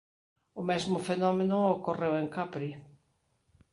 [0.59, 2.71] O mesmo fenómeno ocorreu en Capri.